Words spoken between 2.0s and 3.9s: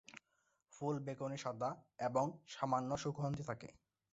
এবং সামান্য সুগন্ধি থাকে।